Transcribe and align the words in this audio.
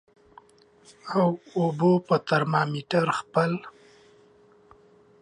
او 1.17 1.27
اوبو 1.59 1.91
په 2.07 2.15
ترمامیټر 2.27 3.07
خپل 3.19 3.51